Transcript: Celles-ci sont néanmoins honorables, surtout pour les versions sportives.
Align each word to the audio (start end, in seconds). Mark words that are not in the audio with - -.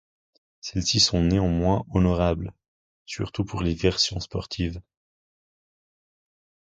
Celles-ci 0.61 0.99
sont 0.99 1.21
néanmoins 1.21 1.85
honorables, 1.91 2.55
surtout 3.05 3.45
pour 3.45 3.61
les 3.61 3.75
versions 3.75 4.19
sportives. 4.19 4.81